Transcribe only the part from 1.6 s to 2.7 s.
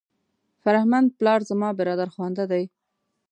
برادرخوانده دی.